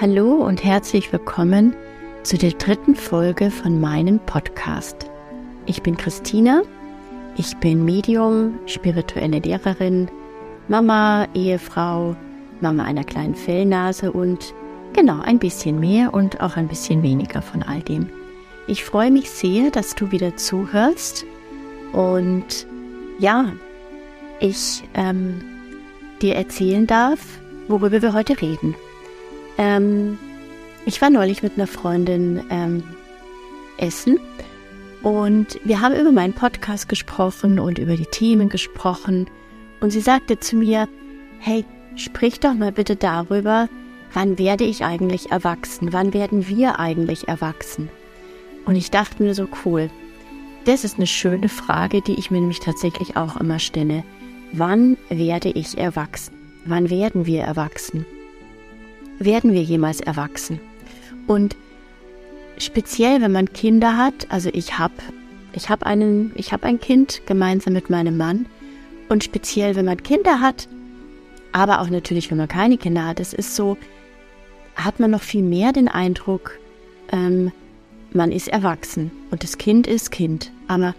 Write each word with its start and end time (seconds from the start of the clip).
Hallo 0.00 0.34
und 0.34 0.62
herzlich 0.62 1.12
willkommen 1.12 1.74
zu 2.22 2.38
der 2.38 2.52
dritten 2.52 2.94
Folge 2.94 3.50
von 3.50 3.80
meinem 3.80 4.20
Podcast. 4.20 5.10
Ich 5.66 5.82
bin 5.82 5.96
Christina, 5.96 6.62
ich 7.36 7.56
bin 7.56 7.84
Medium, 7.84 8.60
spirituelle 8.66 9.40
Lehrerin, 9.40 10.08
Mama, 10.68 11.26
Ehefrau, 11.34 12.14
Mama 12.60 12.84
einer 12.84 13.02
kleinen 13.02 13.34
Fellnase 13.34 14.12
und 14.12 14.54
genau 14.92 15.20
ein 15.20 15.40
bisschen 15.40 15.80
mehr 15.80 16.14
und 16.14 16.40
auch 16.40 16.56
ein 16.56 16.68
bisschen 16.68 17.02
weniger 17.02 17.42
von 17.42 17.64
all 17.64 17.82
dem. 17.82 18.08
Ich 18.68 18.84
freue 18.84 19.10
mich 19.10 19.28
sehr, 19.28 19.72
dass 19.72 19.96
du 19.96 20.12
wieder 20.12 20.36
zuhörst 20.36 21.26
und 21.92 22.68
ja, 23.18 23.52
ich 24.38 24.84
ähm, 24.94 25.42
dir 26.22 26.36
erzählen 26.36 26.86
darf, 26.86 27.18
worüber 27.66 28.00
wir 28.00 28.12
heute 28.12 28.40
reden. 28.40 28.76
Ähm, 29.58 30.18
ich 30.86 31.02
war 31.02 31.10
neulich 31.10 31.42
mit 31.42 31.54
einer 31.56 31.66
Freundin 31.66 32.44
ähm, 32.50 32.82
essen 33.76 34.18
und 35.02 35.60
wir 35.64 35.80
haben 35.80 35.94
über 35.94 36.12
meinen 36.12 36.32
Podcast 36.32 36.88
gesprochen 36.88 37.58
und 37.58 37.78
über 37.78 37.96
die 37.96 38.06
Themen 38.06 38.48
gesprochen. 38.48 39.28
Und 39.80 39.90
sie 39.90 40.00
sagte 40.00 40.40
zu 40.40 40.56
mir, 40.56 40.88
hey, 41.38 41.64
sprich 41.96 42.40
doch 42.40 42.54
mal 42.54 42.72
bitte 42.72 42.96
darüber, 42.96 43.68
wann 44.12 44.38
werde 44.38 44.64
ich 44.64 44.84
eigentlich 44.84 45.30
erwachsen? 45.30 45.92
Wann 45.92 46.14
werden 46.14 46.48
wir 46.48 46.78
eigentlich 46.78 47.28
erwachsen? 47.28 47.90
Und 48.64 48.76
ich 48.76 48.90
dachte 48.90 49.22
mir 49.22 49.34
so 49.34 49.46
cool. 49.64 49.90
Das 50.64 50.84
ist 50.84 50.96
eine 50.96 51.06
schöne 51.06 51.48
Frage, 51.48 52.02
die 52.02 52.18
ich 52.18 52.30
mir 52.30 52.40
nämlich 52.40 52.60
tatsächlich 52.60 53.16
auch 53.16 53.36
immer 53.36 53.58
stelle. 53.58 54.04
Wann 54.52 54.96
werde 55.08 55.50
ich 55.50 55.78
erwachsen? 55.78 56.34
Wann 56.64 56.90
werden 56.90 57.24
wir 57.24 57.42
erwachsen? 57.42 58.04
Werden 59.18 59.52
wir 59.52 59.62
jemals 59.62 60.00
erwachsen? 60.00 60.60
Und 61.26 61.56
speziell, 62.58 63.20
wenn 63.20 63.32
man 63.32 63.52
Kinder 63.52 63.96
hat, 63.96 64.30
also 64.30 64.50
ich 64.52 64.78
habe 64.78 64.94
ich 65.52 65.70
hab 65.70 65.82
einen, 65.82 66.32
ein 66.62 66.80
Kind 66.80 67.22
gemeinsam 67.26 67.72
mit 67.72 67.90
meinem 67.90 68.16
Mann 68.16 68.46
und 69.08 69.24
speziell, 69.24 69.76
wenn 69.76 69.86
man 69.86 70.02
Kinder 70.02 70.40
hat, 70.40 70.68
aber 71.52 71.80
auch 71.80 71.88
natürlich, 71.88 72.30
wenn 72.30 72.38
man 72.38 72.48
keine 72.48 72.78
Kinder 72.78 73.06
hat, 73.06 73.20
es 73.20 73.32
ist 73.32 73.56
so, 73.56 73.76
hat 74.76 75.00
man 75.00 75.10
noch 75.10 75.22
viel 75.22 75.42
mehr 75.42 75.72
den 75.72 75.88
Eindruck, 75.88 76.58
ähm, 77.10 77.52
man 78.12 78.32
ist 78.32 78.48
erwachsen 78.48 79.10
und 79.30 79.42
das 79.42 79.58
Kind 79.58 79.86
ist 79.86 80.10
Kind. 80.10 80.52
Aber 80.66 80.94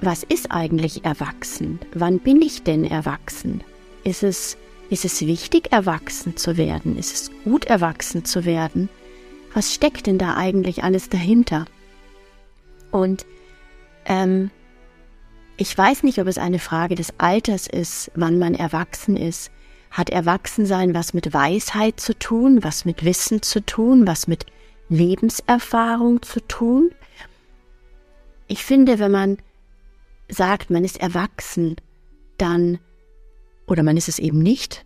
was 0.00 0.22
ist 0.22 0.50
eigentlich 0.50 1.04
erwachsen? 1.04 1.78
Wann 1.94 2.18
bin 2.18 2.42
ich 2.42 2.62
denn 2.62 2.84
erwachsen? 2.84 3.62
Ist 4.04 4.22
es 4.22 4.56
ist 4.90 5.04
es 5.04 5.20
wichtig, 5.20 5.72
erwachsen 5.72 6.36
zu 6.36 6.56
werden? 6.56 6.98
Ist 6.98 7.14
es 7.14 7.30
gut, 7.44 7.64
erwachsen 7.66 8.24
zu 8.24 8.44
werden? 8.44 8.88
Was 9.54 9.74
steckt 9.74 10.06
denn 10.06 10.18
da 10.18 10.36
eigentlich 10.36 10.84
alles 10.84 11.08
dahinter? 11.08 11.66
Und 12.90 13.26
ähm, 14.06 14.50
ich 15.56 15.76
weiß 15.76 16.04
nicht, 16.04 16.18
ob 16.20 16.26
es 16.26 16.38
eine 16.38 16.58
Frage 16.58 16.94
des 16.94 17.12
Alters 17.18 17.66
ist, 17.66 18.10
wann 18.14 18.38
man 18.38 18.54
erwachsen 18.54 19.16
ist. 19.16 19.50
Hat 19.90 20.10
Erwachsensein 20.10 20.94
was 20.94 21.14
mit 21.14 21.32
Weisheit 21.32 21.98
zu 21.98 22.18
tun, 22.18 22.62
was 22.62 22.84
mit 22.84 23.04
Wissen 23.04 23.42
zu 23.42 23.64
tun, 23.64 24.06
was 24.06 24.26
mit 24.26 24.46
Lebenserfahrung 24.88 26.22
zu 26.22 26.40
tun? 26.46 26.90
Ich 28.46 28.64
finde, 28.64 28.98
wenn 28.98 29.10
man 29.10 29.38
sagt, 30.28 30.70
man 30.70 30.84
ist 30.84 31.00
erwachsen, 31.00 31.76
dann 32.36 32.78
oder 33.68 33.82
man 33.82 33.96
ist 33.96 34.08
es 34.08 34.18
eben 34.18 34.40
nicht, 34.40 34.84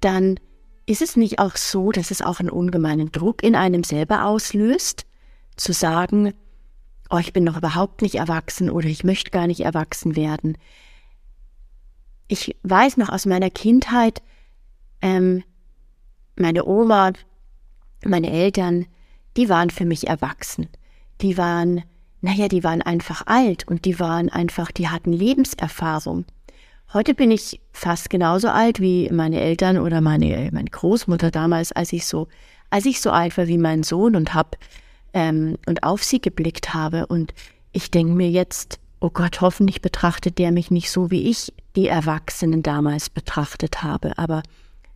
dann 0.00 0.40
ist 0.86 1.02
es 1.02 1.16
nicht 1.16 1.38
auch 1.38 1.56
so, 1.56 1.92
dass 1.92 2.10
es 2.10 2.22
auch 2.22 2.40
einen 2.40 2.50
ungemeinen 2.50 3.12
Druck 3.12 3.42
in 3.42 3.54
einem 3.54 3.84
selber 3.84 4.24
auslöst, 4.24 5.06
zu 5.56 5.72
sagen, 5.72 6.32
oh, 7.10 7.18
ich 7.18 7.32
bin 7.32 7.44
noch 7.44 7.56
überhaupt 7.56 8.02
nicht 8.02 8.16
erwachsen 8.16 8.70
oder 8.70 8.88
ich 8.88 9.04
möchte 9.04 9.30
gar 9.30 9.46
nicht 9.46 9.60
erwachsen 9.60 10.16
werden. 10.16 10.56
Ich 12.28 12.56
weiß 12.62 12.96
noch 12.96 13.08
aus 13.08 13.26
meiner 13.26 13.50
Kindheit, 13.50 14.22
ähm, 15.02 15.42
meine 16.36 16.64
Oma, 16.64 17.12
meine 18.04 18.30
Eltern, 18.30 18.86
die 19.36 19.48
waren 19.48 19.70
für 19.70 19.84
mich 19.84 20.06
erwachsen. 20.06 20.68
Die 21.20 21.36
waren, 21.36 21.82
naja, 22.20 22.48
die 22.48 22.64
waren 22.64 22.82
einfach 22.82 23.26
alt 23.26 23.68
und 23.68 23.84
die 23.84 24.00
waren 24.00 24.28
einfach, 24.28 24.70
die 24.70 24.88
hatten 24.88 25.12
Lebenserfahrung. 25.12 26.24
Heute 26.92 27.14
bin 27.14 27.30
ich 27.30 27.60
fast 27.72 28.10
genauso 28.10 28.48
alt 28.48 28.80
wie 28.80 29.08
meine 29.12 29.40
Eltern 29.40 29.78
oder 29.78 30.00
meine, 30.00 30.50
meine 30.52 30.70
Großmutter 30.70 31.30
damals, 31.30 31.70
als 31.70 31.92
ich 31.92 32.04
so, 32.04 32.26
als 32.68 32.84
ich 32.84 33.00
so 33.00 33.12
alt 33.12 33.38
war 33.38 33.46
wie 33.46 33.58
mein 33.58 33.84
Sohn 33.84 34.16
und 34.16 34.34
hab 34.34 34.56
ähm, 35.12 35.56
und 35.66 35.84
auf 35.84 36.02
sie 36.02 36.20
geblickt 36.20 36.74
habe. 36.74 37.06
Und 37.06 37.32
ich 37.70 37.92
denke 37.92 38.14
mir 38.14 38.28
jetzt, 38.28 38.80
oh 38.98 39.10
Gott, 39.10 39.40
hoffentlich 39.40 39.82
betrachtet 39.82 40.38
der 40.38 40.50
mich 40.50 40.72
nicht 40.72 40.90
so, 40.90 41.12
wie 41.12 41.30
ich 41.30 41.52
die 41.76 41.86
Erwachsenen 41.86 42.64
damals 42.64 43.08
betrachtet 43.08 43.84
habe. 43.84 44.18
Aber 44.18 44.42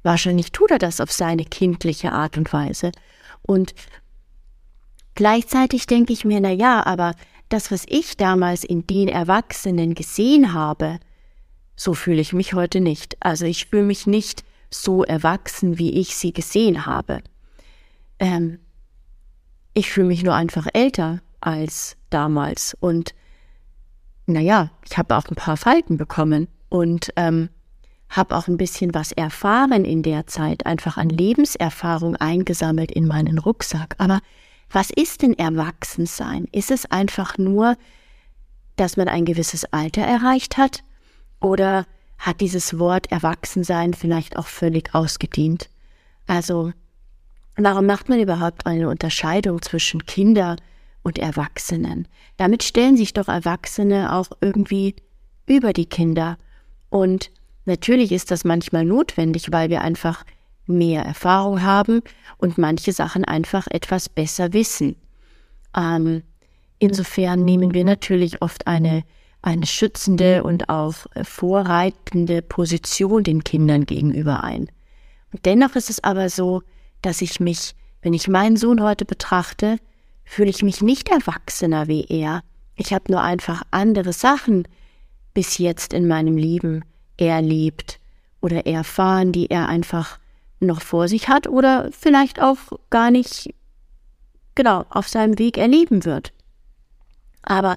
wahrscheinlich 0.02 0.50
tut 0.50 0.72
er 0.72 0.78
das 0.78 1.00
auf 1.00 1.12
seine 1.12 1.44
kindliche 1.44 2.10
Art 2.10 2.36
und 2.36 2.52
Weise. 2.52 2.90
Und 3.42 3.72
gleichzeitig 5.14 5.86
denke 5.86 6.12
ich 6.12 6.24
mir, 6.24 6.40
na 6.40 6.50
ja, 6.50 6.84
aber 6.84 7.14
das, 7.50 7.70
was 7.70 7.84
ich 7.86 8.16
damals 8.16 8.64
in 8.64 8.84
den 8.84 9.06
Erwachsenen 9.06 9.94
gesehen 9.94 10.54
habe, 10.54 10.98
so 11.76 11.94
fühle 11.94 12.20
ich 12.20 12.32
mich 12.32 12.54
heute 12.54 12.80
nicht. 12.80 13.16
Also 13.20 13.46
ich 13.46 13.66
fühle 13.66 13.82
mich 13.82 14.06
nicht 14.06 14.44
so 14.70 15.04
erwachsen, 15.04 15.78
wie 15.78 15.98
ich 16.00 16.16
sie 16.16 16.32
gesehen 16.32 16.86
habe. 16.86 17.20
Ähm, 18.18 18.58
ich 19.72 19.90
fühle 19.90 20.08
mich 20.08 20.22
nur 20.22 20.34
einfach 20.34 20.66
älter 20.72 21.20
als 21.40 21.96
damals. 22.10 22.76
Und 22.78 23.14
naja, 24.26 24.70
ich 24.88 24.96
habe 24.96 25.16
auch 25.16 25.26
ein 25.28 25.34
paar 25.34 25.56
Falten 25.56 25.96
bekommen 25.96 26.48
und 26.68 27.12
ähm, 27.16 27.50
habe 28.08 28.36
auch 28.36 28.46
ein 28.46 28.56
bisschen 28.56 28.94
was 28.94 29.12
erfahren 29.12 29.84
in 29.84 30.02
der 30.02 30.26
Zeit, 30.26 30.66
einfach 30.66 30.96
an 30.96 31.08
Lebenserfahrung 31.08 32.16
eingesammelt 32.16 32.92
in 32.92 33.06
meinen 33.06 33.38
Rucksack. 33.38 33.96
Aber 33.98 34.20
was 34.70 34.90
ist 34.90 35.22
denn 35.22 35.36
Erwachsensein? 35.36 36.46
Ist 36.52 36.70
es 36.70 36.86
einfach 36.86 37.38
nur, 37.38 37.76
dass 38.76 38.96
man 38.96 39.08
ein 39.08 39.24
gewisses 39.24 39.64
Alter 39.72 40.02
erreicht 40.02 40.56
hat 40.56 40.84
oder 41.44 41.86
hat 42.18 42.40
dieses 42.40 42.78
Wort 42.78 43.12
Erwachsensein 43.12 43.92
vielleicht 43.92 44.36
auch 44.36 44.46
völlig 44.46 44.94
ausgedient? 44.94 45.68
Also, 46.26 46.72
warum 47.56 47.84
macht 47.84 48.08
man 48.08 48.18
überhaupt 48.18 48.66
eine 48.66 48.88
Unterscheidung 48.88 49.60
zwischen 49.60 50.06
Kinder 50.06 50.56
und 51.02 51.18
Erwachsenen? 51.18 52.08
Damit 52.38 52.62
stellen 52.62 52.96
sich 52.96 53.12
doch 53.12 53.28
Erwachsene 53.28 54.14
auch 54.14 54.28
irgendwie 54.40 54.96
über 55.46 55.74
die 55.74 55.84
Kinder. 55.84 56.38
Und 56.88 57.30
natürlich 57.66 58.10
ist 58.10 58.30
das 58.30 58.44
manchmal 58.44 58.86
notwendig, 58.86 59.52
weil 59.52 59.68
wir 59.68 59.82
einfach 59.82 60.24
mehr 60.66 61.02
Erfahrung 61.02 61.62
haben 61.62 62.00
und 62.38 62.56
manche 62.56 62.92
Sachen 62.92 63.22
einfach 63.26 63.66
etwas 63.68 64.08
besser 64.08 64.54
wissen. 64.54 64.96
Ähm, 65.76 66.22
insofern 66.78 67.44
nehmen 67.44 67.74
wir 67.74 67.84
natürlich 67.84 68.40
oft 68.40 68.66
eine 68.66 69.04
eine 69.44 69.66
schützende 69.66 70.42
und 70.42 70.68
auch 70.68 70.94
äh, 71.14 71.24
vorreitende 71.24 72.40
Position 72.40 73.22
den 73.22 73.44
Kindern 73.44 73.84
gegenüber 73.84 74.42
ein. 74.42 74.70
Und 75.32 75.44
dennoch 75.44 75.76
ist 75.76 75.90
es 75.90 76.02
aber 76.02 76.30
so, 76.30 76.62
dass 77.02 77.20
ich 77.20 77.40
mich, 77.40 77.74
wenn 78.00 78.14
ich 78.14 78.26
meinen 78.28 78.56
Sohn 78.56 78.82
heute 78.82 79.04
betrachte, 79.04 79.76
fühle 80.24 80.48
ich 80.48 80.62
mich 80.62 80.80
nicht 80.80 81.10
erwachsener 81.10 81.88
wie 81.88 82.04
er. 82.08 82.42
Ich 82.76 82.94
habe 82.94 83.12
nur 83.12 83.20
einfach 83.20 83.62
andere 83.70 84.12
Sachen 84.14 84.66
bis 85.34 85.58
jetzt 85.58 85.92
in 85.92 86.08
meinem 86.08 86.38
Leben 86.38 86.84
erlebt 87.18 88.00
oder 88.40 88.66
erfahren, 88.66 89.32
die 89.32 89.50
er 89.50 89.68
einfach 89.68 90.18
noch 90.60 90.80
vor 90.80 91.08
sich 91.08 91.28
hat 91.28 91.46
oder 91.46 91.90
vielleicht 91.92 92.40
auch 92.40 92.56
gar 92.88 93.10
nicht 93.10 93.54
genau 94.54 94.86
auf 94.88 95.08
seinem 95.08 95.38
Weg 95.38 95.58
erleben 95.58 96.04
wird. 96.06 96.32
Aber 97.42 97.76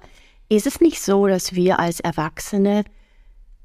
ist 0.49 0.67
es 0.67 0.79
nicht 0.79 1.01
so, 1.01 1.27
dass 1.27 1.53
wir 1.53 1.79
als 1.79 1.99
Erwachsene 1.99 2.83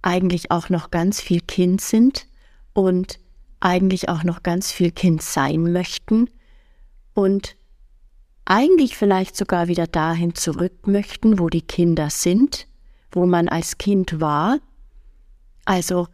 eigentlich 0.03 0.51
auch 0.51 0.69
noch 0.69 0.91
ganz 0.91 1.21
viel 1.21 1.41
Kind 1.41 1.81
sind 1.81 2.27
und 2.73 3.19
eigentlich 3.61 4.09
auch 4.09 4.25
noch 4.25 4.43
ganz 4.43 4.73
viel 4.73 4.91
Kind 4.91 5.23
sein 5.23 5.73
möchten 5.73 6.29
und 7.15 7.57
eigentlich 8.45 8.97
vielleicht 8.97 9.37
sogar 9.37 9.69
wieder 9.69 9.87
dahin 9.87 10.35
zurück 10.35 10.87
möchten, 10.87 11.39
wo 11.39 11.49
die 11.49 11.63
Kinder 11.63 12.11
sind, 12.11 12.67
wo 13.13 13.27
man 13.27 13.49
als 13.49 13.79
Kind 13.79 14.21
war? 14.21 14.59
Also 15.65 16.09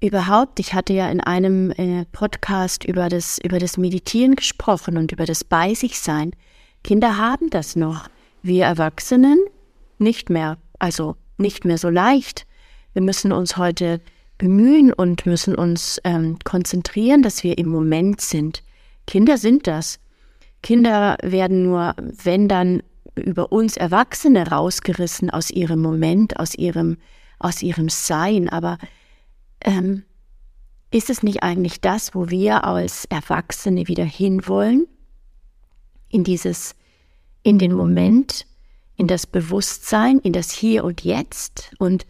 überhaupt, 0.00 0.60
ich 0.60 0.72
hatte 0.72 0.94
ja 0.94 1.10
in 1.10 1.20
einem 1.20 1.70
äh, 1.72 2.06
Podcast 2.06 2.84
über 2.84 3.10
das, 3.10 3.38
über 3.42 3.58
das 3.58 3.76
Meditieren 3.76 4.34
gesprochen 4.34 4.96
und 4.96 5.12
über 5.12 5.26
das 5.26 5.44
Bei 5.44 5.74
sich 5.74 5.98
sein. 5.98 6.30
Kinder 6.82 7.18
haben 7.18 7.50
das 7.50 7.76
noch. 7.76 8.08
Wir 8.42 8.64
Erwachsenen 8.64 9.38
nicht 10.00 10.30
mehr, 10.30 10.58
also 10.78 11.16
nicht 11.36 11.64
mehr 11.64 11.78
so 11.78 11.88
leicht. 11.88 12.46
Wir 12.92 13.02
müssen 13.02 13.32
uns 13.32 13.56
heute 13.56 14.00
bemühen 14.38 14.92
und 14.92 15.26
müssen 15.26 15.54
uns 15.54 16.00
ähm, 16.04 16.38
konzentrieren, 16.44 17.22
dass 17.22 17.42
wir 17.42 17.58
im 17.58 17.68
Moment 17.68 18.20
sind. 18.20 18.62
Kinder 19.06 19.36
sind 19.36 19.66
das. 19.66 19.98
Kinder 20.62 21.16
werden 21.22 21.64
nur, 21.64 21.94
wenn 21.98 22.48
dann 22.48 22.82
über 23.16 23.52
uns 23.52 23.76
Erwachsene 23.76 24.48
rausgerissen 24.48 25.30
aus 25.30 25.50
ihrem 25.50 25.80
Moment, 25.80 26.38
aus 26.38 26.54
ihrem, 26.54 26.98
aus 27.38 27.62
ihrem 27.62 27.88
Sein. 27.88 28.48
Aber 28.48 28.78
ähm, 29.60 30.04
ist 30.90 31.10
es 31.10 31.22
nicht 31.22 31.42
eigentlich 31.42 31.80
das, 31.80 32.14
wo 32.14 32.30
wir 32.30 32.64
als 32.64 33.04
Erwachsene 33.06 33.88
wieder 33.88 34.04
hinwollen? 34.04 34.86
In 36.08 36.24
dieses, 36.24 36.74
in 37.42 37.58
den 37.58 37.72
Moment, 37.72 38.46
in 38.98 39.06
das 39.06 39.26
Bewusstsein, 39.26 40.18
in 40.18 40.34
das 40.34 40.50
Hier 40.50 40.84
und 40.84 41.02
Jetzt? 41.02 41.72
Und 41.78 42.06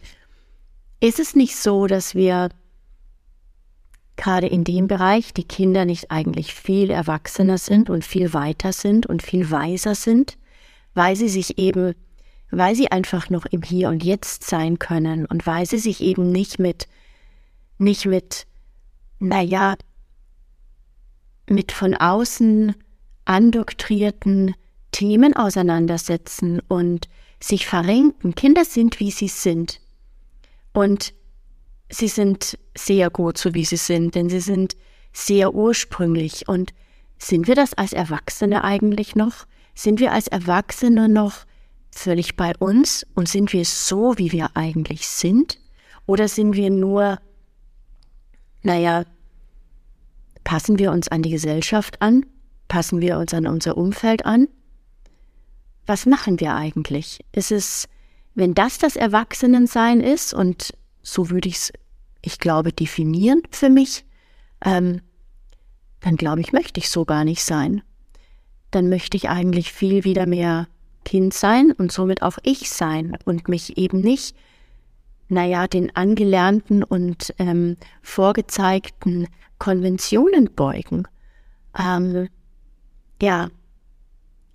ist 0.98 1.20
es 1.20 1.36
nicht 1.36 1.54
so, 1.54 1.86
dass 1.86 2.16
wir 2.16 2.48
gerade 4.16 4.48
in 4.48 4.64
dem 4.64 4.88
Bereich 4.88 5.32
die 5.32 5.44
Kinder 5.44 5.84
nicht 5.84 6.10
eigentlich 6.10 6.52
viel 6.52 6.90
erwachsener 6.90 7.58
sind 7.58 7.88
und 7.88 8.04
viel 8.04 8.32
weiter 8.32 8.72
sind 8.72 9.06
und 9.06 9.22
viel 9.22 9.50
weiser 9.50 9.94
sind, 9.94 10.36
weil 10.94 11.14
sie 11.14 11.28
sich 11.28 11.58
eben, 11.58 11.94
weil 12.50 12.74
sie 12.74 12.90
einfach 12.90 13.30
noch 13.30 13.46
im 13.46 13.62
Hier 13.62 13.90
und 13.90 14.02
Jetzt 14.02 14.44
sein 14.44 14.80
können 14.80 15.24
und 15.26 15.46
weil 15.46 15.66
sie 15.66 15.78
sich 15.78 16.00
eben 16.00 16.32
nicht 16.32 16.58
mit, 16.58 16.88
nicht 17.76 18.06
mit 18.06 18.46
naja, 19.20 19.76
mit 21.48 21.70
von 21.70 21.94
außen 21.94 22.74
andoktrierten 23.24 24.54
Themen 24.92 25.34
auseinandersetzen 25.34 26.60
und 26.68 27.08
sich 27.40 27.66
verrenken. 27.66 28.34
Kinder 28.34 28.64
sind, 28.64 29.00
wie 29.00 29.10
sie 29.10 29.28
sind. 29.28 29.80
Und 30.72 31.14
sie 31.88 32.08
sind 32.08 32.58
sehr 32.76 33.10
gut, 33.10 33.38
so 33.38 33.54
wie 33.54 33.64
sie 33.64 33.76
sind, 33.76 34.14
denn 34.14 34.28
sie 34.28 34.40
sind 34.40 34.76
sehr 35.12 35.54
ursprünglich. 35.54 36.48
Und 36.48 36.72
sind 37.18 37.46
wir 37.48 37.54
das 37.54 37.74
als 37.74 37.92
Erwachsene 37.92 38.64
eigentlich 38.64 39.14
noch? 39.16 39.46
Sind 39.74 40.00
wir 40.00 40.12
als 40.12 40.28
Erwachsene 40.28 41.08
noch 41.08 41.46
völlig 41.90 42.36
bei 42.36 42.56
uns 42.58 43.06
und 43.14 43.28
sind 43.28 43.52
wir 43.52 43.64
so, 43.64 44.18
wie 44.18 44.32
wir 44.32 44.50
eigentlich 44.54 45.06
sind? 45.08 45.58
Oder 46.06 46.28
sind 46.28 46.54
wir 46.54 46.70
nur 46.70 47.18
naja, 48.62 49.04
passen 50.44 50.78
wir 50.78 50.92
uns 50.92 51.08
an 51.08 51.22
die 51.22 51.30
Gesellschaft 51.30 52.00
an? 52.02 52.26
Passen 52.68 53.00
wir 53.00 53.18
uns 53.18 53.32
an 53.32 53.46
unser 53.46 53.76
Umfeld 53.76 54.26
an? 54.26 54.48
Was 55.88 56.04
machen 56.04 56.38
wir 56.38 56.54
eigentlich? 56.54 57.24
Ist 57.32 57.50
es, 57.50 57.88
wenn 58.34 58.52
das 58.54 58.76
das 58.76 58.94
Erwachsenensein 58.94 60.00
ist, 60.00 60.34
und 60.34 60.74
so 61.02 61.30
würde 61.30 61.48
ich 61.48 61.56
es, 61.56 61.72
ich 62.20 62.38
glaube, 62.38 62.72
definieren 62.72 63.42
für 63.50 63.70
mich, 63.70 64.04
ähm, 64.64 65.00
dann 66.00 66.16
glaube 66.16 66.42
ich, 66.42 66.52
möchte 66.52 66.78
ich 66.78 66.90
so 66.90 67.04
gar 67.06 67.24
nicht 67.24 67.42
sein. 67.42 67.82
Dann 68.70 68.90
möchte 68.90 69.16
ich 69.16 69.30
eigentlich 69.30 69.72
viel 69.72 70.04
wieder 70.04 70.26
mehr 70.26 70.68
Kind 71.06 71.32
sein 71.32 71.72
und 71.72 71.90
somit 71.90 72.20
auch 72.20 72.36
ich 72.42 72.68
sein 72.68 73.16
und 73.24 73.48
mich 73.48 73.78
eben 73.78 74.00
nicht 74.00 74.36
naja, 75.28 75.66
den 75.66 75.94
angelernten 75.94 76.82
und 76.82 77.34
ähm, 77.38 77.76
vorgezeigten 78.02 79.28
Konventionen 79.58 80.50
beugen. 80.54 81.06
Ähm, 81.78 82.28
ja, 83.20 83.48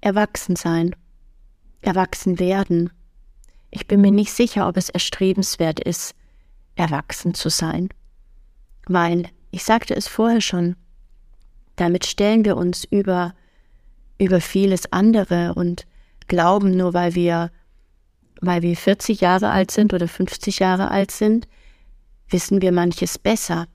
erwachsen 0.01 0.55
sein, 0.55 0.95
erwachsen 1.83 2.39
werden. 2.39 2.91
Ich 3.71 3.87
bin 3.87 4.01
mir 4.01 4.11
nicht 4.11 4.31
sicher, 4.31 4.67
ob 4.67 4.77
es 4.77 4.89
erstrebenswert 4.89 5.79
ist, 5.79 6.15
erwachsen 6.75 7.33
zu 7.33 7.49
sein. 7.49 7.89
Weil, 8.87 9.29
ich 9.51 9.63
sagte 9.63 9.95
es 9.95 10.07
vorher 10.07 10.41
schon, 10.41 10.75
damit 11.75 12.05
stellen 12.05 12.45
wir 12.45 12.57
uns 12.57 12.83
über, 12.83 13.33
über 14.17 14.41
vieles 14.41 14.91
andere 14.91 15.53
und 15.55 15.85
glauben 16.27 16.75
nur, 16.77 16.93
weil 16.93 17.15
wir 17.15 17.51
weil 18.45 18.61
wir 18.61 18.75
40 18.75 19.21
Jahre 19.21 19.51
alt 19.51 19.71
sind 19.71 19.93
oder 19.93 20.07
50 20.07 20.59
Jahre 20.59 20.91
alt 20.91 21.11
sind, 21.11 21.47
wissen 22.29 22.61
wir 22.61 22.73
manches 22.73 23.17
besser. 23.17 23.67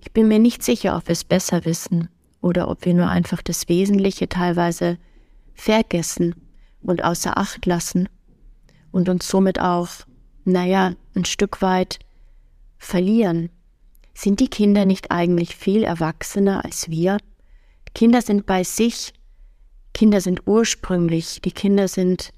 Ich 0.00 0.12
bin 0.12 0.28
mir 0.28 0.38
nicht 0.38 0.62
sicher, 0.62 0.96
ob 0.96 1.08
wir 1.08 1.12
es 1.12 1.24
besser 1.24 1.64
wissen 1.66 2.08
oder 2.40 2.68
ob 2.68 2.86
wir 2.86 2.94
nur 2.94 3.08
einfach 3.08 3.42
das 3.42 3.68
Wesentliche 3.68 4.28
teilweise 4.28 4.98
vergessen 5.54 6.34
und 6.82 7.04
außer 7.04 7.36
Acht 7.38 7.66
lassen 7.66 8.08
und 8.90 9.08
uns 9.08 9.28
somit 9.28 9.60
auch, 9.60 9.88
naja, 10.44 10.94
ein 11.14 11.24
Stück 11.24 11.62
weit 11.62 11.98
verlieren. 12.78 13.50
Sind 14.14 14.40
die 14.40 14.48
Kinder 14.48 14.84
nicht 14.84 15.10
eigentlich 15.10 15.56
viel 15.56 15.84
erwachsener 15.84 16.64
als 16.64 16.90
wir? 16.90 17.18
Kinder 17.94 18.22
sind 18.22 18.46
bei 18.46 18.64
sich, 18.64 19.12
Kinder 19.94 20.20
sind 20.20 20.42
ursprünglich, 20.46 21.40
die 21.42 21.52
Kinder 21.52 21.88
sind 21.88 22.32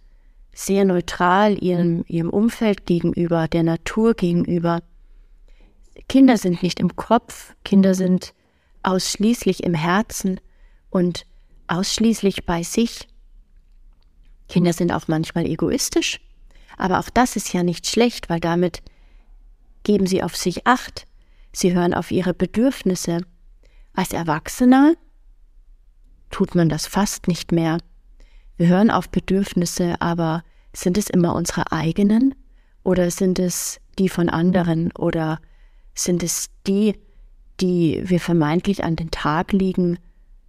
sehr 0.52 0.84
neutral 0.84 1.62
ihrem, 1.62 2.04
ihrem 2.06 2.30
Umfeld 2.30 2.86
gegenüber, 2.86 3.48
der 3.48 3.62
Natur 3.62 4.14
gegenüber. 4.14 4.82
Kinder 6.08 6.36
sind 6.36 6.62
nicht 6.62 6.80
im 6.80 6.94
Kopf, 6.96 7.54
Kinder 7.64 7.94
sind 7.94 8.34
ausschließlich 8.82 9.64
im 9.64 9.74
Herzen 9.74 10.40
und 10.90 11.26
ausschließlich 11.66 12.44
bei 12.46 12.62
sich. 12.62 13.08
Kinder 14.48 14.72
sind 14.72 14.92
auch 14.92 15.08
manchmal 15.08 15.46
egoistisch, 15.46 16.20
aber 16.76 16.98
auch 16.98 17.10
das 17.10 17.36
ist 17.36 17.52
ja 17.52 17.62
nicht 17.62 17.86
schlecht, 17.86 18.28
weil 18.28 18.40
damit 18.40 18.82
geben 19.82 20.06
sie 20.06 20.22
auf 20.22 20.36
sich 20.36 20.66
acht, 20.66 21.06
sie 21.52 21.74
hören 21.74 21.94
auf 21.94 22.10
ihre 22.10 22.34
Bedürfnisse. 22.34 23.20
Als 23.94 24.12
Erwachsener 24.12 24.94
tut 26.30 26.54
man 26.54 26.68
das 26.68 26.86
fast 26.86 27.28
nicht 27.28 27.52
mehr. 27.52 27.78
Wir 28.56 28.68
hören 28.68 28.90
auf 28.90 29.08
Bedürfnisse, 29.08 30.00
aber 30.00 30.42
sind 30.72 30.98
es 30.98 31.10
immer 31.10 31.34
unsere 31.34 31.70
eigenen 31.72 32.34
oder 32.82 33.10
sind 33.10 33.38
es 33.38 33.80
die 33.98 34.08
von 34.08 34.28
anderen 34.28 34.90
oder 34.92 35.40
sind 35.94 36.22
es 36.22 36.50
die, 36.66 36.96
die 37.60 38.02
wir 38.04 38.20
vermeintlich 38.20 38.82
an 38.82 38.96
den 38.96 39.10
Tag 39.10 39.52
liegen 39.52 39.98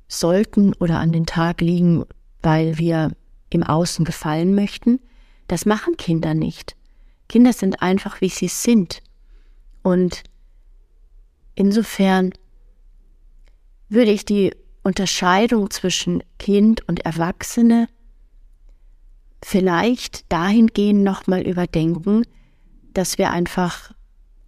sollten 0.07 0.73
oder 0.73 0.99
an 0.99 1.11
den 1.11 1.25
Tag 1.25 1.61
liegen, 1.61 2.05
weil 2.41 2.77
wir 2.77 3.11
im 3.49 3.63
Außen 3.63 4.05
gefallen 4.05 4.55
möchten? 4.55 4.99
Das 5.47 5.65
machen 5.65 5.97
Kinder 5.97 6.33
nicht. 6.33 6.75
Kinder 7.27 7.53
sind 7.53 7.81
einfach, 7.81 8.21
wie 8.21 8.29
sie 8.29 8.47
sind. 8.47 9.01
Und 9.83 10.23
insofern 11.55 12.31
würde 13.89 14.11
ich 14.11 14.25
die 14.25 14.51
Unterscheidung 14.83 15.69
zwischen 15.71 16.23
Kind 16.37 16.87
und 16.87 17.05
Erwachsene 17.05 17.87
vielleicht 19.43 20.31
dahingehend 20.31 21.03
nochmal 21.03 21.41
überdenken, 21.41 22.23
dass 22.93 23.17
wir 23.17 23.31
einfach 23.31 23.91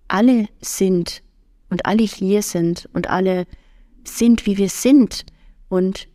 alle 0.08 0.48
sind 0.62 1.22
und 1.70 1.86
alle 1.86 2.04
hier 2.04 2.42
sind 2.42 2.90
und 2.94 3.08
alle 3.08 3.46
sind, 4.04 4.46
wie 4.46 4.58
wir 4.58 4.70
sind. 4.70 5.26
Und 5.70 6.08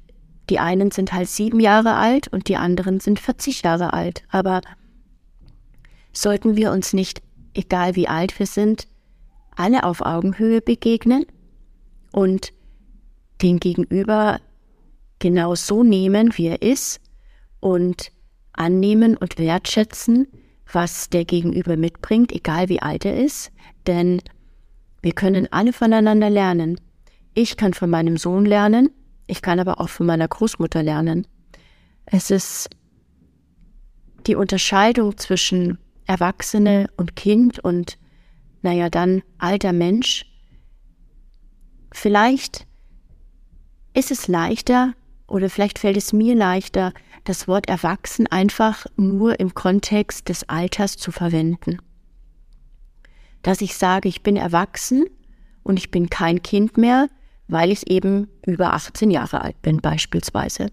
die 0.53 0.59
einen 0.59 0.91
sind 0.91 1.15
halt 1.15 1.31
sieben 1.31 1.61
Jahre 1.61 1.95
alt 1.95 2.29
und 2.29 2.47
die 2.47 2.57
anderen 2.57 3.01
sind 3.01 3.19
40 3.19 3.63
Jahre 3.63 3.95
alt. 3.95 4.23
Aber 4.29 4.61
sollten 6.13 6.57
wir 6.57 6.73
uns 6.73 6.93
nicht, 6.93 7.23
egal 7.55 7.97
wie 7.97 8.07
alt 8.07 8.39
wir 8.39 8.45
sind, 8.45 8.87
alle 9.57 9.85
auf 9.85 10.03
Augenhöhe 10.03 10.61
begegnen 10.61 11.25
und 12.13 12.53
den 13.41 13.61
Gegenüber 13.61 14.41
genau 15.21 15.55
so 15.55 15.83
nehmen, 15.83 16.37
wie 16.37 16.49
er 16.49 16.61
ist 16.61 17.01
und 17.61 18.13
annehmen 18.53 19.17
und 19.17 19.39
wertschätzen, 19.39 20.29
was 20.71 21.09
der 21.09 21.25
Gegenüber 21.25 21.79
mitbringt, 21.79 22.31
egal 22.31 22.69
wie 22.69 22.83
alt 22.83 23.07
er 23.07 23.17
ist, 23.17 23.53
denn 23.87 24.21
wir 25.01 25.13
können 25.13 25.51
alle 25.51 25.73
voneinander 25.73 26.29
lernen. 26.29 26.79
Ich 27.33 27.57
kann 27.57 27.73
von 27.73 27.89
meinem 27.89 28.19
Sohn 28.19 28.45
lernen, 28.45 28.91
ich 29.33 29.41
kann 29.41 29.59
aber 29.59 29.81
auch 29.81 29.89
von 29.89 30.05
meiner 30.05 30.29
Großmutter 30.29 30.83
lernen. 30.83 31.27
Es 32.05 32.31
ist 32.31 32.69
die 34.27 34.37
Unterscheidung 34.37 35.17
zwischen 35.17 35.79
Erwachsene 36.07 36.89
und 36.99 37.17
Kind 37.17 37.59
und, 37.59 37.99
naja, 38.61 38.91
dann 38.91 39.23
alter 39.39 39.73
Mensch. 39.73 40.27
Vielleicht 41.93 42.67
ist 43.95 44.11
es 44.11 44.29
leichter 44.29 44.93
oder 45.27 45.49
vielleicht 45.49 45.79
fällt 45.79 45.97
es 45.97 46.13
mir 46.13 46.35
leichter, 46.35 46.93
das 47.25 47.49
Wort 47.49 47.71
erwachsen 47.71 48.27
einfach 48.27 48.85
nur 48.97 49.41
im 49.41 49.55
Kontext 49.55 50.29
des 50.29 50.47
Alters 50.51 50.99
zu 50.99 51.11
verwenden. 51.11 51.79
Dass 53.41 53.63
ich 53.63 53.79
sage, 53.79 54.11
ich 54.11 54.23
bin 54.23 54.37
erwachsen 54.37 55.07
und 55.63 55.79
ich 55.79 55.91
bin 55.91 56.11
kein 56.11 56.43
Kind 56.43 56.77
mehr, 56.77 57.09
weil 57.49 57.71
ich 57.71 57.91
eben 57.91 58.29
über 58.47 58.73
18 58.75 59.11
Jahre 59.11 59.43
alt 59.43 59.61
bin 59.63 59.81
beispielsweise. 59.81 60.69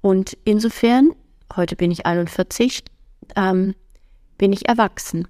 Und 0.00 0.36
insofern, 0.44 1.12
heute 1.54 1.76
bin 1.76 1.90
ich 1.90 2.06
41, 2.06 2.84
ähm, 3.34 3.74
bin 4.38 4.52
ich 4.52 4.68
erwachsen. 4.68 5.26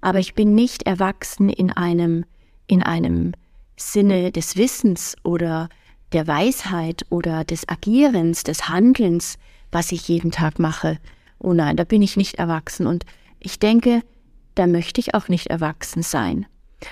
Aber 0.00 0.18
ich 0.18 0.34
bin 0.34 0.54
nicht 0.54 0.84
erwachsen 0.84 1.48
in 1.48 1.72
einem, 1.72 2.24
in 2.66 2.82
einem 2.82 3.32
Sinne 3.76 4.32
des 4.32 4.56
Wissens 4.56 5.16
oder 5.24 5.68
der 6.12 6.26
Weisheit 6.26 7.04
oder 7.10 7.44
des 7.44 7.68
Agierens, 7.68 8.42
des 8.42 8.68
Handelns, 8.68 9.38
was 9.70 9.92
ich 9.92 10.08
jeden 10.08 10.30
Tag 10.30 10.58
mache. 10.58 10.98
Oh 11.38 11.52
nein, 11.52 11.76
da 11.76 11.84
bin 11.84 12.02
ich 12.02 12.16
nicht 12.16 12.36
erwachsen. 12.36 12.86
Und 12.86 13.04
ich 13.40 13.58
denke, 13.58 14.02
da 14.54 14.66
möchte 14.66 15.00
ich 15.00 15.14
auch 15.14 15.28
nicht 15.28 15.48
erwachsen 15.48 16.02
sein, 16.02 16.46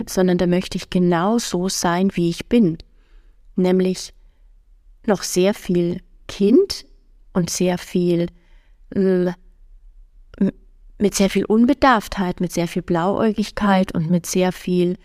sondern 0.07 0.39
da 0.39 0.47
möchte 0.47 0.77
ich 0.79 0.91
genau 0.91 1.39
so 1.39 1.69
sein, 1.69 2.11
wie 2.15 2.29
ich 2.29 2.47
bin. 2.47 2.79
Nämlich 3.57 4.13
noch 5.07 5.23
sehr 5.23 5.55
viel 5.55 6.01
Kind 6.29 6.87
und 7.33 7.51
sehr 7.51 7.79
viel 7.79 8.29
äh, 8.95 9.33
mit 10.99 11.15
sehr 11.15 11.31
viel 11.31 11.45
Unbedarftheit, 11.45 12.41
mit 12.41 12.53
sehr 12.53 12.69
viel 12.69 12.83
Blauäugigkeit 12.83 13.93
und 13.93 14.11
mit 14.11 14.27
sehr 14.27 14.53
viel 14.53 14.97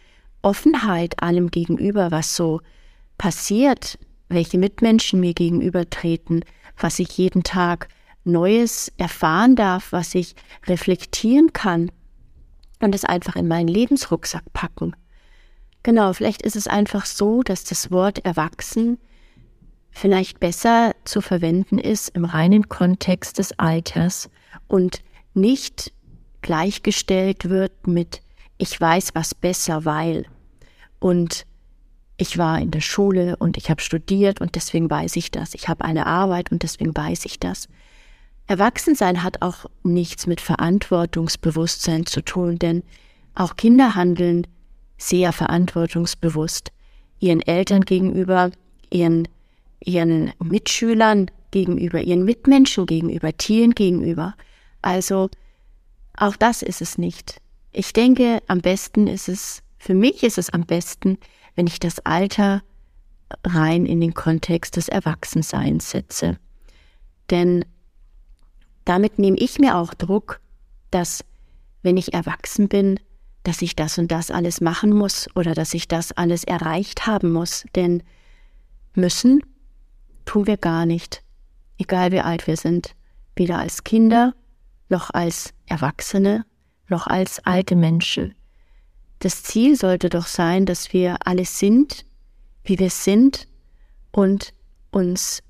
Offenheit 0.42 1.22
allem 1.22 1.52
gegenüber, 1.52 2.12
was 2.12 2.36
so 2.36 2.62
passiert, 3.18 4.00
welche 4.30 4.58
Mitmenschen 4.58 5.20
mir 5.20 5.34
gegenübertreten, 5.34 6.46
was 6.78 7.00
ich 7.00 7.18
jeden 7.18 7.44
Tag 7.44 7.90
Neues 8.24 8.92
erfahren 8.98 9.56
darf, 9.56 9.92
was 9.92 10.16
ich 10.16 10.36
reflektieren 10.68 11.54
kann 11.54 11.92
und 12.80 12.96
es 12.96 13.04
einfach 13.04 13.36
in 13.36 13.48
meinen 13.48 13.68
Lebensrucksack 13.68 14.44
packen. 14.54 14.96
Genau, 15.84 16.14
vielleicht 16.14 16.42
ist 16.44 16.56
es 16.56 16.68
einfach 16.68 17.06
so, 17.06 17.42
dass 17.42 17.64
das 17.64 17.92
Wort 17.92 18.24
erwachsen 18.26 18.98
vielleicht 19.92 20.40
besser 20.40 20.96
zu 21.04 21.22
verwenden 21.22 21.78
ist 21.78 22.10
im 22.10 22.26
reinen 22.26 22.70
Kontext 22.70 23.38
des 23.38 23.58
Alters 23.60 24.30
und 24.68 25.02
nicht 25.34 25.94
gleichgestellt 26.42 27.50
wird 27.50 27.88
mit 27.88 28.22
ich 28.58 28.80
weiß 28.80 29.16
was 29.16 29.34
besser, 29.36 29.86
weil 29.86 30.26
und 31.00 31.46
ich 32.18 32.38
war 32.38 32.60
in 32.60 32.70
der 32.70 32.82
Schule 32.82 33.36
und 33.38 33.58
ich 33.58 33.70
habe 33.72 33.82
studiert 33.82 34.40
und 34.40 34.56
deswegen 34.56 34.90
weiß 34.90 35.16
ich 35.16 35.32
das. 35.32 35.56
Ich 35.56 35.68
habe 35.68 35.84
eine 35.84 36.06
Arbeit 36.06 36.52
und 36.52 36.62
deswegen 36.62 36.96
weiß 36.96 37.26
ich 37.26 37.40
das. 37.40 37.68
Erwachsensein 38.46 39.24
hat 39.24 39.42
auch 39.42 39.66
nichts 39.82 40.28
mit 40.28 40.42
Verantwortungsbewusstsein 40.42 42.06
zu 42.06 42.22
tun, 42.22 42.60
denn 42.60 42.84
auch 43.34 43.56
Kinder 43.56 43.96
handeln 43.96 44.46
sehr 45.02 45.34
verantwortungsbewusst 45.34 46.72
ihren 47.20 47.42
Eltern 47.42 47.82
gegenüber, 47.82 48.52
ihren, 48.90 49.28
ihren 49.80 50.34
Mitschülern 50.44 51.30
gegenüber, 51.52 52.02
ihren 52.02 52.24
Mitmenschen 52.24 52.86
gegenüber, 52.86 53.36
Tieren 53.36 53.72
gegenüber. 53.72 54.36
Also 54.82 55.30
auch 56.18 56.36
das 56.36 56.62
ist 56.62 56.82
es 56.82 56.98
nicht. 56.98 57.42
Ich 57.72 57.94
denke, 57.94 58.42
am 58.48 58.60
besten 58.60 59.08
ist 59.08 59.30
es, 59.30 59.64
für 59.78 59.94
mich 59.94 60.24
ist 60.24 60.38
es 60.38 60.50
am 60.50 60.66
besten, 60.66 61.18
wenn 61.56 61.68
ich 61.68 61.80
das 61.80 62.00
Alter 62.06 62.62
rein 63.46 63.86
in 63.86 64.02
den 64.02 64.14
Kontext 64.14 64.76
des 64.76 64.90
Erwachsenseins 64.90 65.92
setze. 65.92 66.38
Denn 67.30 67.66
damit 68.86 69.20
nehme 69.20 69.38
ich 69.38 69.60
mir 69.60 69.78
auch 69.78 69.94
Druck, 69.94 70.42
dass 70.90 71.24
wenn 71.82 71.98
ich 71.98 72.14
erwachsen 72.14 72.68
bin, 72.68 73.00
dass 73.44 73.62
ich 73.62 73.76
das 73.76 73.98
und 73.98 74.12
das 74.12 74.32
alles 74.32 74.62
machen 74.62 74.92
muss 74.92 75.28
oder 75.36 75.54
dass 75.54 75.74
ich 75.74 75.88
das 75.88 76.12
alles 76.12 76.44
erreicht 76.44 77.08
haben 77.08 77.32
muss. 77.32 77.66
Denn 77.76 78.04
müssen 78.94 79.42
tun 80.26 80.48
wir 80.48 80.58
gar 80.58 80.86
nicht, 80.86 81.24
egal 81.78 82.12
wie 82.12 82.22
alt 82.22 82.46
wir 82.48 82.58
sind, 82.58 82.96
weder 83.36 83.60
als 83.60 83.84
Kinder 83.84 84.34
noch 84.90 85.10
als 85.10 85.54
Erwachsene 85.68 86.46
noch 86.92 87.08
als 87.08 87.40
alte 87.46 87.76
Menschen. 87.76 88.36
Das 89.20 89.42
Ziel 89.42 89.76
sollte 89.76 90.10
doch 90.10 90.28
sein, 90.28 90.68
dass 90.68 90.94
wir 90.94 91.16
alles 91.26 91.58
sind, 91.58 92.06
wie 92.64 92.78
wir 92.78 92.92
sind 92.92 93.48
und 94.12 94.54
uns 94.92 95.42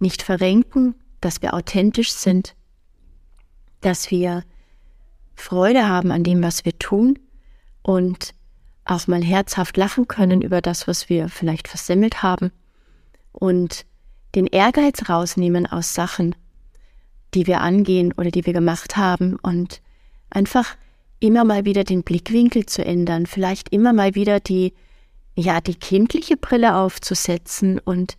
nicht 0.00 0.22
verrenken, 0.22 0.96
dass 1.20 1.42
wir 1.42 1.54
authentisch 1.54 2.12
sind, 2.12 2.56
dass 3.80 4.10
wir 4.10 4.42
Freude 5.36 5.88
haben 5.88 6.10
an 6.10 6.24
dem, 6.24 6.42
was 6.42 6.64
wir 6.64 6.78
tun 6.78 7.18
und 7.82 8.34
auch 8.84 9.06
mal 9.06 9.22
herzhaft 9.22 9.76
lachen 9.76 10.08
können 10.08 10.40
über 10.40 10.60
das, 10.60 10.88
was 10.88 11.08
wir 11.08 11.28
vielleicht 11.28 11.68
versemmelt 11.68 12.22
haben 12.22 12.50
und 13.32 13.84
den 14.34 14.46
Ehrgeiz 14.46 15.08
rausnehmen 15.08 15.66
aus 15.66 15.94
Sachen, 15.94 16.34
die 17.34 17.46
wir 17.46 17.60
angehen 17.60 18.12
oder 18.16 18.30
die 18.30 18.46
wir 18.46 18.52
gemacht 18.52 18.96
haben 18.96 19.36
und 19.36 19.82
einfach 20.30 20.76
immer 21.20 21.44
mal 21.44 21.64
wieder 21.64 21.84
den 21.84 22.02
Blickwinkel 22.02 22.66
zu 22.66 22.84
ändern, 22.84 23.26
vielleicht 23.26 23.70
immer 23.70 23.92
mal 23.92 24.14
wieder 24.14 24.40
die, 24.40 24.74
ja, 25.34 25.60
die 25.60 25.74
kindliche 25.74 26.36
Brille 26.36 26.76
aufzusetzen 26.76 27.78
und 27.78 28.16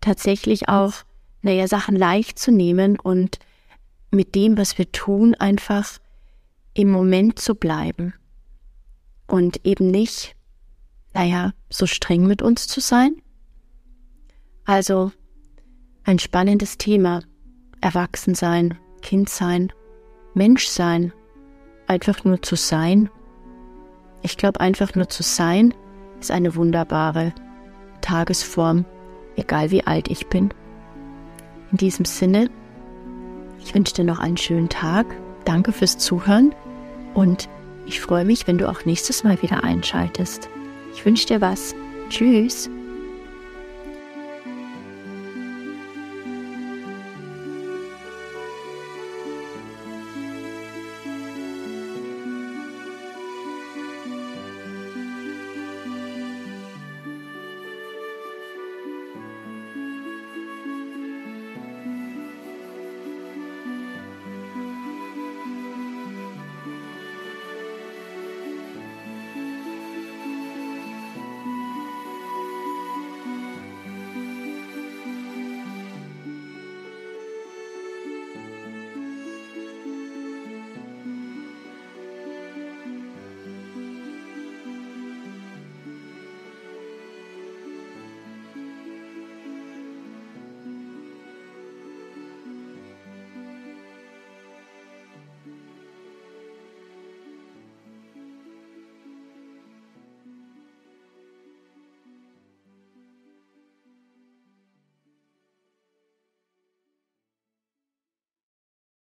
tatsächlich 0.00 0.68
auch, 0.68 0.92
naja, 1.42 1.66
Sachen 1.66 1.96
leicht 1.96 2.38
zu 2.38 2.50
nehmen 2.50 2.98
und 2.98 3.38
mit 4.10 4.34
dem, 4.34 4.56
was 4.56 4.78
wir 4.78 4.90
tun, 4.92 5.34
einfach 5.34 5.98
im 6.76 6.90
Moment 6.90 7.38
zu 7.38 7.54
bleiben 7.54 8.12
und 9.26 9.64
eben 9.64 9.90
nicht, 9.90 10.36
naja, 11.14 11.54
so 11.70 11.86
streng 11.86 12.26
mit 12.26 12.42
uns 12.42 12.66
zu 12.66 12.80
sein. 12.80 13.16
Also 14.66 15.10
ein 16.04 16.18
spannendes 16.18 16.76
Thema. 16.76 17.22
Erwachsensein, 17.80 18.78
Kindsein, 19.00 19.72
Menschsein, 20.34 21.12
einfach 21.86 22.24
nur 22.24 22.42
zu 22.42 22.56
sein. 22.56 23.08
Ich 24.22 24.36
glaube, 24.36 24.60
einfach 24.60 24.94
nur 24.94 25.08
zu 25.08 25.22
sein 25.22 25.72
ist 26.20 26.30
eine 26.30 26.56
wunderbare 26.56 27.32
Tagesform, 28.02 28.84
egal 29.36 29.70
wie 29.70 29.86
alt 29.86 30.08
ich 30.08 30.26
bin. 30.28 30.52
In 31.70 31.78
diesem 31.78 32.04
Sinne, 32.04 32.50
ich 33.60 33.74
wünsche 33.74 33.94
dir 33.94 34.04
noch 34.04 34.18
einen 34.18 34.36
schönen 34.36 34.68
Tag. 34.68 35.06
Danke 35.44 35.72
fürs 35.72 35.96
Zuhören 35.96 36.54
und 37.16 37.48
ich 37.86 38.00
freue 38.00 38.24
mich, 38.24 38.46
wenn 38.46 38.58
du 38.58 38.68
auch 38.68 38.84
nächstes 38.84 39.24
Mal 39.24 39.40
wieder 39.42 39.64
einschaltest. 39.64 40.48
Ich 40.94 41.04
wünsche 41.04 41.26
dir 41.26 41.40
was. 41.40 41.74
Tschüss. 42.10 42.70